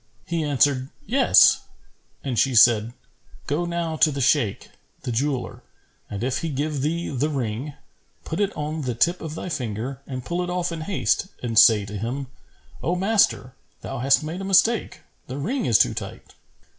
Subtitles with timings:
[0.25, 1.59] He answered, "Yes,"
[2.23, 2.93] and she said,
[3.45, 4.71] "Go now to the Shaykh,
[5.03, 5.61] the jeweller,
[6.09, 7.75] and if he give thee the ring,
[8.25, 11.59] put it on the tip of thy finger and pull it off in haste and
[11.59, 12.31] say to him,
[12.81, 16.33] 'O master, thou hast made a mistake; the ring is too tight.'